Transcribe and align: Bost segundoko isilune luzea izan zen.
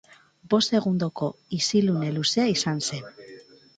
Bost 0.53 0.73
segundoko 0.77 1.29
isilune 1.57 2.09
luzea 2.17 2.47
izan 2.55 2.83
zen. 2.89 3.07